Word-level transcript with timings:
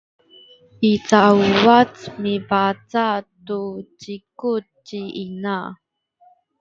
i 0.91 0.93
sauwac 1.07 1.93
mibaca’ 2.21 3.07
tu 3.45 3.61
zikuc 3.99 4.65
ci 4.85 5.01
ina 5.23 5.57